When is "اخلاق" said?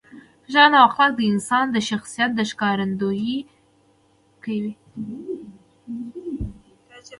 0.89-1.11